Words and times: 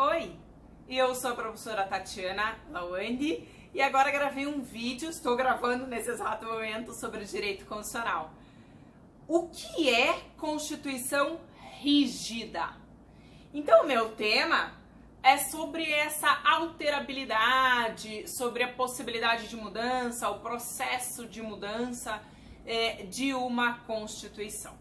Oi, 0.00 0.30
eu 0.88 1.12
sou 1.12 1.32
a 1.32 1.34
professora 1.34 1.82
Tatiana 1.82 2.56
Lawandi 2.70 3.48
e 3.74 3.82
agora 3.82 4.12
gravei 4.12 4.46
um 4.46 4.62
vídeo, 4.62 5.10
estou 5.10 5.34
gravando 5.34 5.88
nesse 5.88 6.08
exato 6.08 6.46
momento 6.46 6.94
sobre 6.94 7.24
direito 7.24 7.66
constitucional. 7.66 8.32
O 9.26 9.48
que 9.48 9.92
é 9.92 10.20
Constituição 10.36 11.40
rígida? 11.80 12.76
Então, 13.52 13.82
o 13.82 13.88
meu 13.88 14.10
tema 14.10 14.72
é 15.20 15.36
sobre 15.36 15.90
essa 15.90 16.42
alterabilidade, 16.44 18.28
sobre 18.28 18.62
a 18.62 18.72
possibilidade 18.72 19.48
de 19.48 19.56
mudança, 19.56 20.30
o 20.30 20.38
processo 20.38 21.26
de 21.26 21.42
mudança 21.42 22.22
é, 22.64 23.02
de 23.02 23.34
uma 23.34 23.80
Constituição. 23.80 24.78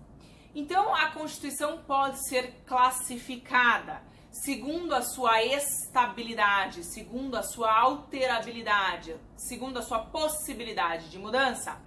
Então, 0.54 0.93
a 0.93 1.09
Constituição 1.09 1.79
pode 1.88 2.23
ser 2.29 2.54
classificada 2.68 4.05
segundo 4.32 4.94
a 4.94 5.02
sua 5.02 5.44
estabilidade, 5.44 6.84
segundo 6.84 7.35
a 7.35 7.44
sua 7.44 7.77
alterabilidade, 7.77 9.16
segundo 9.35 9.80
a 9.80 9.81
sua 9.81 9.99
possibilidade 9.99 11.09
de 11.09 11.18
mudança, 11.18 11.81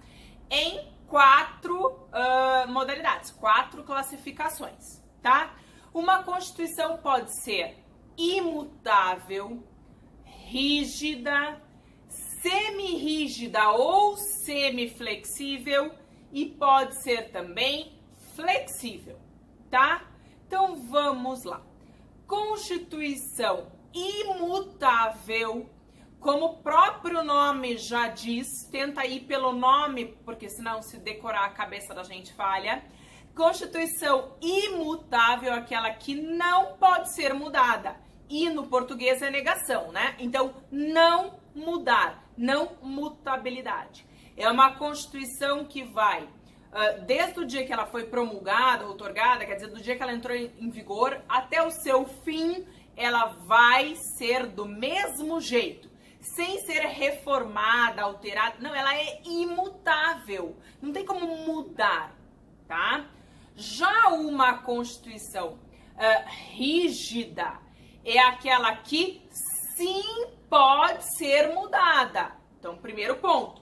em 0.49 0.91
quatro 1.07 1.87
uh, 1.87 2.67
modalidades, 2.69 3.31
quatro 3.31 3.83
classificações, 3.83 5.01
tá? 5.21 5.55
Uma 5.93 6.23
Constituição 6.23 6.97
pode 6.97 7.31
ser 7.43 7.77
imutável, 8.17 9.63
rígida, 10.23 11.61
semi-rígida 12.41 13.71
ou 13.71 14.15
semi-flexível 14.17 15.93
e 16.31 16.45
pode 16.45 17.01
ser 17.03 17.31
também 17.31 17.99
flexível, 18.35 19.19
tá? 19.69 20.05
Então 20.47 20.87
vamos 20.87 21.43
lá. 21.43 21.70
Constituição 22.31 23.69
imutável, 23.93 25.69
como 26.17 26.45
o 26.45 26.57
próprio 26.59 27.25
nome 27.25 27.77
já 27.77 28.07
diz, 28.07 28.63
tenta 28.71 29.05
ir 29.05 29.25
pelo 29.25 29.51
nome, 29.51 30.17
porque 30.23 30.47
senão 30.47 30.81
se 30.81 30.97
decorar 30.97 31.43
a 31.43 31.49
cabeça 31.49 31.93
da 31.93 32.03
gente 32.03 32.33
falha. 32.33 32.85
Constituição 33.35 34.37
imutável, 34.41 35.53
aquela 35.53 35.91
que 35.91 36.15
não 36.15 36.77
pode 36.77 37.13
ser 37.13 37.33
mudada. 37.33 37.97
E 38.29 38.49
no 38.49 38.67
português 38.67 39.21
é 39.21 39.29
negação, 39.29 39.91
né? 39.91 40.15
Então, 40.17 40.53
não 40.71 41.37
mudar, 41.53 42.31
não 42.37 42.77
mutabilidade. 42.81 44.07
É 44.37 44.49
uma 44.49 44.77
Constituição 44.77 45.65
que 45.65 45.83
vai 45.83 46.29
desde 47.05 47.39
o 47.39 47.45
dia 47.45 47.65
que 47.65 47.73
ela 47.73 47.85
foi 47.85 48.05
promulgada, 48.05 48.85
outorgada, 48.85 49.45
quer 49.45 49.55
dizer, 49.55 49.67
do 49.67 49.81
dia 49.81 49.95
que 49.95 50.03
ela 50.03 50.13
entrou 50.13 50.35
em, 50.35 50.51
em 50.57 50.69
vigor 50.69 51.21
até 51.27 51.61
o 51.61 51.69
seu 51.69 52.05
fim, 52.05 52.65
ela 52.95 53.25
vai 53.45 53.95
ser 53.95 54.47
do 54.47 54.65
mesmo 54.65 55.41
jeito, 55.41 55.89
sem 56.19 56.59
ser 56.61 56.81
reformada, 56.81 58.01
alterada. 58.03 58.55
Não, 58.59 58.73
ela 58.73 58.95
é 58.95 59.21
imutável. 59.25 60.55
Não 60.81 60.93
tem 60.93 61.05
como 61.05 61.25
mudar, 61.37 62.15
tá? 62.67 63.05
Já 63.55 64.09
uma 64.09 64.59
Constituição 64.59 65.53
uh, 65.53 66.29
rígida 66.51 67.59
é 68.05 68.19
aquela 68.19 68.75
que 68.77 69.21
sim 69.75 70.27
pode 70.49 71.03
ser 71.17 71.53
mudada. 71.53 72.31
Então, 72.59 72.77
primeiro 72.77 73.17
ponto 73.17 73.60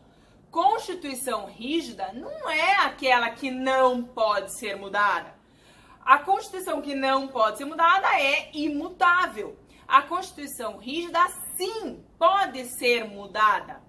Constituição 0.51 1.45
rígida 1.45 2.11
não 2.13 2.49
é 2.49 2.77
aquela 2.77 3.29
que 3.29 3.51
não 3.51 4.03
pode 4.03 4.51
ser 4.57 4.75
mudada. 4.75 5.35
A 6.03 6.17
Constituição 6.17 6.81
que 6.81 6.95
não 6.95 7.27
pode 7.27 7.59
ser 7.59 7.65
mudada 7.65 8.07
é 8.19 8.49
imutável. 8.53 9.59
A 9.87 10.01
Constituição 10.01 10.77
rígida, 10.77 11.19
sim, 11.55 12.03
pode 12.17 12.65
ser 12.65 13.05
mudada. 13.05 13.79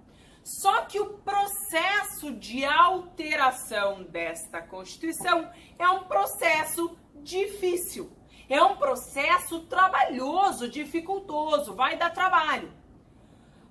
Só 0.45 0.83
que 0.83 1.01
o 1.01 1.15
processo 1.19 2.33
de 2.33 2.63
alteração 2.65 4.03
desta 4.03 4.61
Constituição 4.61 5.51
é 5.79 5.89
um 5.89 6.05
processo 6.05 6.95
difícil. 7.23 8.13
É 8.51 8.63
um 8.63 8.77
processo 8.77 9.61
trabalhoso, 9.61 10.69
dificultoso, 10.69 11.75
vai 11.75 11.97
dar 11.97 12.11
trabalho. 12.11 12.71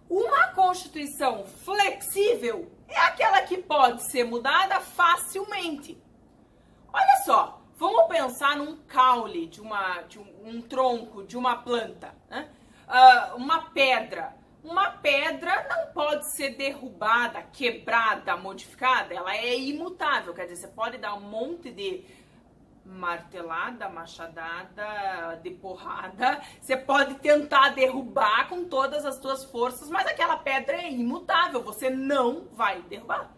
Uma 0.10 0.48
Constituição 0.48 1.46
flexível 1.46 2.79
é 2.90 3.00
aquela 3.00 3.42
que 3.42 3.58
pode 3.58 4.04
ser 4.04 4.24
mudada 4.24 4.80
facilmente. 4.80 6.02
Olha 6.92 7.24
só, 7.24 7.62
vamos 7.78 8.08
pensar 8.08 8.58
num 8.58 8.78
caule 8.88 9.48
de, 9.48 9.62
uma, 9.62 10.02
de 10.02 10.20
um, 10.20 10.28
um 10.44 10.62
tronco 10.62 11.24
de 11.24 11.38
uma 11.38 11.58
planta, 11.58 12.14
né? 12.30 12.50
Uh, 12.88 13.36
uma 13.38 13.70
pedra. 13.70 14.36
Uma 14.64 14.90
pedra 14.92 15.68
não 15.70 15.94
pode 15.94 16.30
ser 16.32 16.56
derrubada, 16.56 17.42
quebrada, 17.44 18.36
modificada, 18.36 19.14
ela 19.14 19.34
é 19.34 19.58
imutável, 19.58 20.34
quer 20.34 20.48
dizer, 20.48 20.58
você 20.58 20.68
pode 20.68 20.98
dar 20.98 21.14
um 21.14 21.22
monte 21.22 21.72
de 21.72 22.04
martelada, 22.90 23.88
machadada, 23.88 25.40
de 25.44 25.52
porrada. 25.52 26.42
Você 26.60 26.76
pode 26.76 27.16
tentar 27.16 27.70
derrubar 27.70 28.50
com 28.50 28.66
todas 28.66 29.06
as 29.06 29.16
suas 29.16 29.44
forças, 29.46 29.90
mas 29.90 30.08
aquela 30.08 30.38
pedra 30.38 30.76
é 30.82 30.92
imutável, 30.92 31.62
você 31.62 31.90
não 31.90 32.48
vai 32.52 32.82
derrubar. 32.82 33.32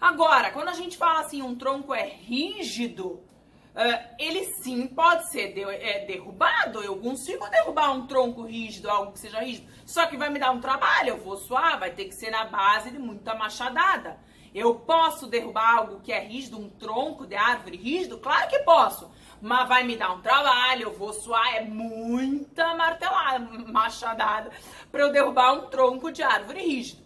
Agora, 0.00 0.50
quando 0.50 0.68
a 0.68 0.74
gente 0.74 0.96
fala 0.96 1.20
assim, 1.20 1.40
um 1.40 1.54
tronco 1.54 1.94
é 1.94 2.06
rígido, 2.06 3.06
uh, 3.06 4.14
ele 4.18 4.44
sim 4.56 4.86
pode 4.88 5.30
ser 5.30 5.56
é, 5.56 6.04
derrubado. 6.04 6.82
Eu 6.82 6.98
consigo 6.98 7.48
derrubar 7.48 7.92
um 7.92 8.06
tronco 8.06 8.42
rígido, 8.42 8.90
algo 8.90 9.12
que 9.12 9.20
seja 9.20 9.40
rígido, 9.40 9.70
só 9.86 10.06
que 10.06 10.16
vai 10.16 10.30
me 10.30 10.38
dar 10.38 10.50
um 10.50 10.60
trabalho, 10.60 11.10
eu 11.10 11.18
vou 11.18 11.36
suar, 11.36 11.78
vai 11.78 11.92
ter 11.92 12.06
que 12.06 12.14
ser 12.14 12.30
na 12.30 12.44
base 12.44 12.90
de 12.90 12.98
muita 12.98 13.34
machadada. 13.34 14.18
Eu 14.54 14.76
posso 14.76 15.26
derrubar 15.26 15.78
algo 15.78 16.00
que 16.00 16.12
é 16.12 16.20
rígido, 16.20 16.60
um 16.60 16.70
tronco 16.70 17.26
de 17.26 17.34
árvore 17.34 17.76
rígido? 17.76 18.18
Claro 18.18 18.48
que 18.48 18.60
posso. 18.60 19.10
Mas 19.42 19.68
vai 19.68 19.82
me 19.82 19.96
dar 19.96 20.12
um 20.12 20.22
trabalho, 20.22 20.84
eu 20.84 20.92
vou 20.92 21.12
suar, 21.12 21.56
é 21.56 21.62
muita 21.62 22.72
martelada, 22.74 23.40
machadada, 23.66 24.52
para 24.92 25.00
eu 25.02 25.12
derrubar 25.12 25.54
um 25.54 25.66
tronco 25.66 26.12
de 26.12 26.22
árvore 26.22 26.60
rígido. 26.60 27.02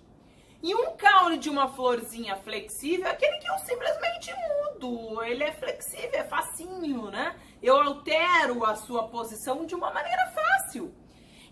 E 0.63 0.75
um 0.75 0.97
caule 0.97 1.39
de 1.39 1.49
uma 1.49 1.69
florzinha 1.69 2.37
flexível 2.37 3.07
é 3.07 3.13
aquele 3.13 3.39
que 3.39 3.49
eu 3.49 3.59
simplesmente 3.61 4.35
mudo. 4.35 5.23
Ele 5.23 5.45
é 5.45 5.53
flexível, 5.53 6.11
é 6.13 6.25
facinho, 6.25 7.11
né? 7.11 7.35
Eu 7.63 7.81
altero 7.81 8.65
a 8.65 8.75
sua 8.75 9.09
posição 9.09 9.65
de 9.65 9.75
uma 9.75 9.93
maneira 9.93 10.27
fácil. 10.27 10.58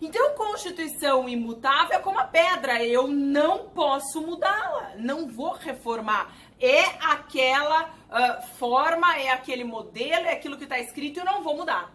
Então, 0.01 0.35
Constituição 0.35 1.27
imutável 1.27 1.97
é 1.97 1.99
como 1.99 2.19
a 2.19 2.23
pedra, 2.23 2.83
eu 2.83 3.07
não 3.07 3.69
posso 3.69 4.21
mudá-la, 4.21 4.93
não 4.97 5.27
vou 5.27 5.53
reformar. 5.53 6.35
É 6.59 6.81
aquela 7.01 7.85
uh, 7.85 8.47
forma, 8.57 9.17
é 9.17 9.29
aquele 9.29 9.63
modelo, 9.63 10.27
é 10.27 10.33
aquilo 10.33 10.57
que 10.57 10.65
está 10.65 10.79
escrito, 10.79 11.19
eu 11.19 11.25
não 11.25 11.41
vou 11.41 11.57
mudar. 11.57 11.91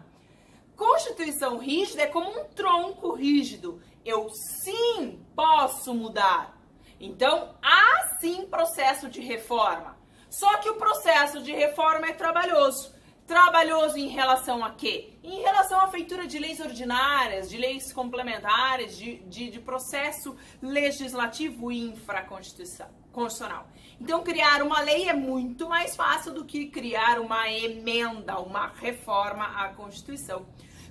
Constituição 0.75 1.57
rígida 1.59 2.03
é 2.03 2.07
como 2.07 2.29
um 2.29 2.45
tronco 2.45 3.13
rígido, 3.13 3.81
eu 4.03 4.27
sim 4.61 5.23
posso 5.33 5.93
mudar. 5.93 6.57
Então, 6.99 7.55
há 7.61 8.17
sim 8.19 8.45
processo 8.47 9.09
de 9.09 9.21
reforma. 9.21 9.97
Só 10.29 10.57
que 10.57 10.69
o 10.69 10.75
processo 10.75 11.41
de 11.41 11.53
reforma 11.53 12.07
é 12.07 12.13
trabalhoso. 12.13 12.93
Trabalhoso 13.25 13.97
em 13.97 14.09
relação 14.09 14.65
a 14.65 14.71
quê? 14.71 15.13
Em 15.23 15.41
relação 15.41 15.79
à 15.79 15.87
feitura 15.87 16.27
de 16.27 16.37
leis 16.37 16.59
ordinárias, 16.59 17.49
de 17.49 17.57
leis 17.57 17.93
complementares, 17.93 18.97
de, 18.97 19.15
de, 19.19 19.49
de 19.49 19.59
processo 19.61 20.35
legislativo 20.61 21.71
infraconstitucional. 21.71 23.65
Então, 23.99 24.21
criar 24.23 24.61
uma 24.61 24.81
lei 24.81 25.07
é 25.07 25.13
muito 25.13 25.69
mais 25.69 25.95
fácil 25.95 26.33
do 26.33 26.43
que 26.43 26.67
criar 26.67 27.17
uma 27.21 27.49
emenda, 27.49 28.39
uma 28.39 28.67
reforma 28.67 29.45
à 29.45 29.69
Constituição. 29.69 30.45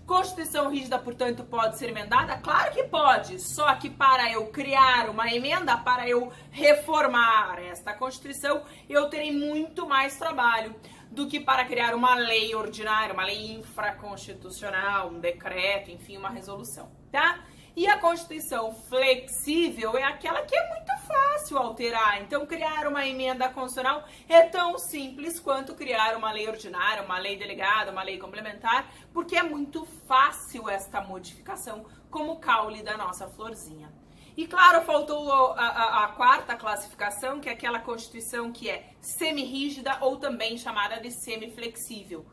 Constituição 0.07 0.71
rígida, 0.71 0.99
portanto, 0.99 1.45
pode 1.45 1.79
ser 1.79 1.91
emendada? 1.91 2.37
Claro 2.39 2.73
que 2.73 2.85
pode, 2.85 3.39
só 3.41 3.75
que 3.75 3.89
para 3.89 4.33
eu 4.33 4.47
criar 4.47 5.09
uma 5.11 5.33
emenda, 5.33 5.77
para 5.77 6.09
eu 6.09 6.33
reformar 6.51 7.63
esta 7.63 7.93
Constituição, 7.93 8.65
eu 8.89 9.09
terei 9.09 9.31
muito 9.31 9.87
mais 9.87 10.17
trabalho 10.17 10.75
do 11.13 11.27
que 11.27 11.39
para 11.39 11.65
criar 11.67 11.95
uma 11.95 12.15
lei 12.15 12.55
ordinária, 12.55 13.13
uma 13.13 13.25
lei 13.25 13.53
infraconstitucional, 13.53 15.11
um 15.11 15.21
decreto, 15.21 15.91
enfim, 15.91 16.17
uma 16.17 16.31
resolução, 16.31 16.91
tá? 17.11 17.45
E 17.77 17.87
a 17.87 17.99
Constituição 17.99 18.75
flexível 18.75 19.97
é 19.97 20.05
aquela 20.05 20.43
que 20.43 20.55
é 20.55 20.69
muito 20.69 20.93
fácil 21.07 21.57
alterar. 21.59 22.21
Então, 22.21 22.47
criar 22.47 22.87
uma 22.87 23.07
emenda 23.07 23.49
constitucional 23.49 24.07
é 24.29 24.43
tão 24.43 24.79
simples 24.79 25.41
quanto 25.41 25.75
criar 25.75 26.17
uma 26.17 26.33
lei 26.33 26.49
ordinária, 26.49 27.03
uma 27.03 27.19
lei 27.19 27.37
delegada, 27.37 27.91
uma 27.91 28.03
lei 28.03 28.19
complementar, 28.19 28.91
porque 29.13 29.37
é 29.37 29.43
muito 29.43 29.87
fácil 30.07 30.69
esta 30.69 31.01
modificação, 31.01 31.87
como 32.11 32.33
o 32.33 32.39
caule 32.39 32.83
da 32.83 32.97
nossa 32.97 33.27
florzinha. 33.29 34.02
E 34.37 34.47
claro, 34.47 34.85
faltou 34.85 35.31
a, 35.31 35.61
a, 35.61 36.05
a, 36.05 36.09
quarta 36.09 36.57
classificação, 36.57 37.41
que 37.41 37.49
é 37.49 37.53
aquela 37.53 37.79
constituição 37.79 38.51
que 38.51 38.69
é 38.69 38.91
semi-rígida 39.01 39.99
ou 40.01 40.17
também 40.17 40.57
chamada 40.57 41.01
de 41.01 41.11
semi-flexível. 41.11 42.25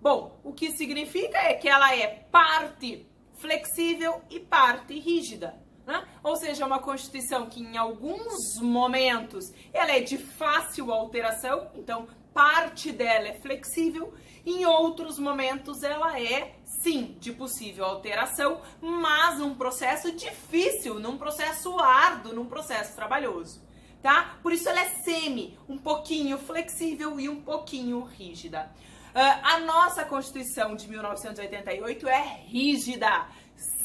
Bom, 0.00 0.38
o 0.44 0.52
que 0.52 0.70
significa 0.72 1.38
é 1.38 1.54
que 1.54 1.68
ela 1.68 1.94
é 1.94 2.06
parte 2.30 3.06
flexível 3.38 4.20
e 4.30 4.38
parte 4.38 4.98
rígida. 4.98 5.58
Né? 5.86 6.06
Ou 6.22 6.36
seja, 6.36 6.64
é 6.64 6.66
uma 6.66 6.80
Constituição 6.80 7.48
que 7.48 7.60
em 7.60 7.78
alguns 7.78 8.60
momentos 8.60 9.50
ela 9.72 9.92
é 9.92 10.00
de 10.00 10.18
fácil 10.18 10.92
alteração, 10.92 11.70
então 11.74 12.06
parte 12.38 12.92
dela 12.92 13.26
é 13.26 13.34
flexível, 13.34 14.14
em 14.46 14.64
outros 14.64 15.18
momentos 15.18 15.82
ela 15.82 16.20
é 16.20 16.54
sim 16.64 17.16
de 17.18 17.32
possível 17.32 17.84
alteração, 17.84 18.60
mas 18.80 19.40
num 19.40 19.56
processo 19.56 20.12
difícil, 20.12 21.00
num 21.00 21.18
processo 21.18 21.76
árduo, 21.80 22.32
num 22.32 22.46
processo 22.46 22.94
trabalhoso. 22.94 23.60
Tá? 24.00 24.38
Por 24.40 24.52
isso 24.52 24.68
ela 24.68 24.78
é 24.78 24.88
semi, 24.88 25.58
um 25.68 25.76
pouquinho 25.76 26.38
flexível 26.38 27.18
e 27.18 27.28
um 27.28 27.42
pouquinho 27.42 28.04
rígida. 28.04 28.70
Uh, 29.08 29.40
a 29.42 29.58
nossa 29.58 30.04
Constituição 30.04 30.76
de 30.76 30.88
1988 30.88 32.06
é 32.06 32.22
rígida 32.46 33.26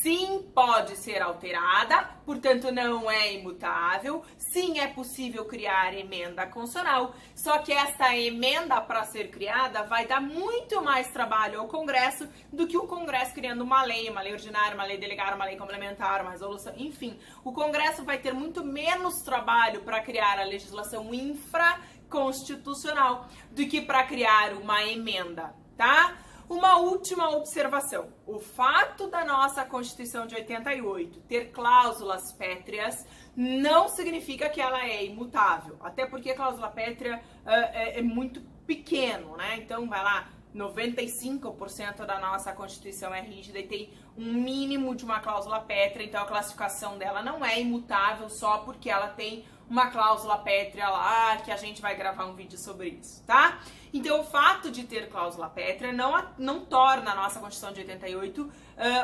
sim 0.03 0.44
pode 0.53 0.95
ser 0.97 1.21
alterada, 1.21 2.03
portanto 2.25 2.69
não 2.73 3.09
é 3.09 3.33
imutável. 3.33 4.21
Sim 4.38 4.79
é 4.79 4.88
possível 4.88 5.45
criar 5.45 5.94
emenda 5.94 6.45
constitucional, 6.45 7.15
só 7.33 7.59
que 7.59 7.71
esta 7.71 8.13
emenda 8.15 8.81
para 8.81 9.05
ser 9.05 9.29
criada 9.29 9.83
vai 9.83 10.05
dar 10.05 10.19
muito 10.19 10.83
mais 10.83 11.09
trabalho 11.09 11.61
ao 11.61 11.69
Congresso 11.69 12.27
do 12.51 12.67
que 12.67 12.75
o 12.77 12.85
Congresso 12.85 13.33
criando 13.33 13.61
uma 13.61 13.81
lei, 13.83 14.09
uma 14.09 14.21
lei 14.21 14.33
ordinária, 14.33 14.75
uma 14.75 14.83
lei 14.83 14.97
delegada, 14.97 15.38
uma 15.38 15.45
lei 15.45 15.55
complementar, 15.55 16.21
uma 16.21 16.31
resolução, 16.31 16.73
enfim. 16.75 17.17
O 17.44 17.53
Congresso 17.53 18.03
vai 18.03 18.17
ter 18.17 18.33
muito 18.33 18.61
menos 18.63 19.21
trabalho 19.21 19.83
para 19.83 20.01
criar 20.01 20.38
a 20.38 20.44
legislação 20.44 21.13
infraconstitucional 21.13 23.29
do 23.51 23.65
que 23.65 23.79
para 23.79 24.03
criar 24.03 24.51
uma 24.53 24.83
emenda, 24.83 25.56
tá? 25.77 26.17
Uma 26.50 26.78
última 26.78 27.30
observação: 27.30 28.10
o 28.25 28.40
fato 28.40 29.07
da 29.07 29.24
nossa 29.25 29.63
Constituição 29.66 30.28
de 30.28 30.36
88 30.36 31.19
ter 31.22 31.51
cláusulas 31.51 32.31
pétreas 32.31 33.06
não 33.36 33.88
significa 33.88 34.50
que 34.50 34.62
ela 34.62 34.86
é 34.86 35.06
imutável, 35.06 35.78
até 35.81 36.06
porque 36.06 36.31
a 36.31 36.36
cláusula 36.36 36.69
pétrea 36.69 37.18
uh, 37.45 37.50
é, 37.50 38.00
é 38.00 38.01
muito 38.01 38.42
pequeno, 38.66 39.36
né? 39.38 39.57
Então, 39.57 39.88
vai 39.88 40.04
lá, 40.04 40.30
95% 40.55 42.05
da 42.05 42.19
nossa 42.19 42.51
Constituição 42.53 43.13
é 43.13 43.21
rígida 43.21 43.59
e 43.59 43.67
tem 43.67 43.89
um 44.17 44.33
mínimo 44.33 44.95
de 44.95 45.03
uma 45.03 45.19
cláusula 45.19 45.59
pétrea, 45.59 46.05
então 46.05 46.21
a 46.21 46.25
classificação 46.25 46.97
dela 46.97 47.23
não 47.23 47.44
é 47.44 47.59
imutável 47.59 48.29
só 48.29 48.59
porque 48.59 48.89
ela 48.89 49.07
tem 49.07 49.44
uma 49.69 49.88
cláusula 49.88 50.38
pétrea 50.38 50.89
lá, 50.89 51.38
que 51.38 51.51
a 51.51 51.57
gente 51.57 51.81
vai 51.81 51.95
gravar 51.95 52.25
um 52.25 52.35
vídeo 52.35 52.57
sobre 52.57 52.89
isso, 52.89 53.23
tá? 53.25 53.59
Então, 53.94 54.21
o 54.21 54.23
fato 54.23 54.69
de 54.69 54.83
ter 54.83 55.09
cláusula 55.09 55.50
pétrea 55.50 55.91
não, 55.91 56.13
não 56.38 56.65
torna 56.65 57.11
a 57.11 57.15
nossa 57.15 57.39
Constituição 57.39 57.73
de 57.73 57.81
88 57.81 58.41
uh, 58.41 58.51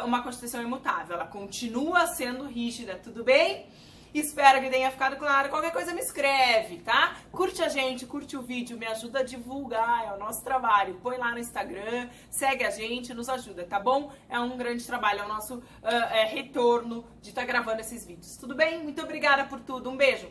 uma 0.06 0.22
Constituição 0.22 0.62
imutável, 0.62 1.16
ela 1.16 1.26
continua 1.26 2.06
sendo 2.08 2.46
rígida, 2.46 3.00
tudo 3.04 3.24
bem? 3.24 3.68
Espero 4.14 4.62
que 4.62 4.70
tenha 4.70 4.90
ficado 4.92 5.18
claro. 5.18 5.50
Qualquer 5.50 5.72
coisa 5.72 5.94
me 5.94 6.02
escreve, 6.02 6.78
tá? 6.80 7.16
Curte 7.32 7.62
a 7.62 7.70
gente, 7.70 8.06
curte 8.06 8.36
o 8.36 8.42
vídeo, 8.42 8.78
me 8.78 8.86
ajuda 8.86 9.20
a 9.20 9.24
divulgar, 9.24 10.06
é 10.08 10.14
o 10.14 10.18
nosso 10.18 10.44
trabalho. 10.44 11.00
Põe 11.02 11.18
lá 11.18 11.32
no 11.32 11.40
Instagram, 11.40 12.10
segue 12.30 12.64
a 12.64 12.70
gente, 12.70 13.14
nos 13.14 13.30
ajuda, 13.30 13.66
tá 13.66 13.80
bom? 13.80 14.12
É 14.30 14.40
um 14.40 14.58
grande 14.58 14.86
trabalho, 14.86 15.22
é 15.22 15.26
o 15.26 15.28
nosso 15.28 15.56
uh, 15.56 15.64
é, 16.12 16.26
retorno 16.26 17.06
de 17.22 17.30
estar 17.30 17.42
tá 17.42 17.48
gravando 17.48 17.82
esses 17.82 18.06
vídeos. 18.06 18.38
Tudo 18.38 18.56
bem? 18.56 18.84
Muito 18.84 19.02
obrigada 19.02 19.46
por 19.46 19.60
tudo. 19.60 19.90
Um 19.90 19.98
beijo. 19.98 20.28